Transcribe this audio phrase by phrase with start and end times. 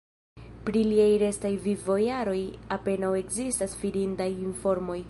[0.69, 2.39] Pri liaj restaj vivojaroj
[2.79, 4.99] apenaŭ ekzistas fidindaj informoj.